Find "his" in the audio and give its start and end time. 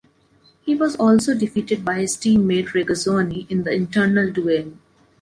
1.99-2.17